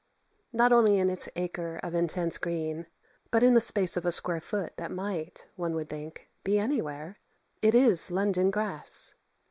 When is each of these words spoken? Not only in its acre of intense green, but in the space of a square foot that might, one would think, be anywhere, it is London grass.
Not 0.51 0.71
only 0.73 0.97
in 0.97 1.11
its 1.11 1.29
acre 1.35 1.79
of 1.83 1.93
intense 1.93 2.39
green, 2.39 2.87
but 3.29 3.43
in 3.43 3.53
the 3.53 3.61
space 3.61 3.95
of 3.95 4.03
a 4.03 4.11
square 4.11 4.41
foot 4.41 4.75
that 4.77 4.89
might, 4.89 5.45
one 5.55 5.75
would 5.75 5.89
think, 5.91 6.27
be 6.43 6.57
anywhere, 6.57 7.19
it 7.61 7.75
is 7.75 8.09
London 8.09 8.49
grass. 8.49 9.13